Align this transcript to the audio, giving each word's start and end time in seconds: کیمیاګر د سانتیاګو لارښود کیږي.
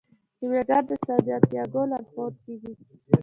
کیمیاګر 0.37 0.83
د 0.89 0.91
سانتیاګو 1.05 1.81
لارښود 1.89 2.33
کیږي. 2.43 2.73